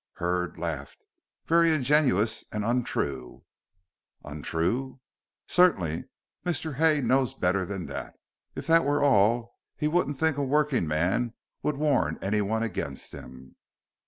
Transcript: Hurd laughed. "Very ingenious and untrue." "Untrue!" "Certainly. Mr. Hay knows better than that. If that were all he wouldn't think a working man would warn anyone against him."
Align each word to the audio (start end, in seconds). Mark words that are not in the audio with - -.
Hurd 0.13 0.57
laughed. 0.57 1.03
"Very 1.45 1.71
ingenious 1.71 2.43
and 2.51 2.65
untrue." 2.65 3.43
"Untrue!" 4.23 4.99
"Certainly. 5.45 6.05
Mr. 6.43 6.73
Hay 6.77 7.01
knows 7.01 7.35
better 7.35 7.67
than 7.67 7.85
that. 7.85 8.15
If 8.55 8.65
that 8.65 8.83
were 8.83 9.03
all 9.03 9.53
he 9.77 9.87
wouldn't 9.87 10.17
think 10.17 10.37
a 10.37 10.43
working 10.43 10.87
man 10.87 11.35
would 11.61 11.77
warn 11.77 12.17
anyone 12.19 12.63
against 12.63 13.11
him." 13.11 13.55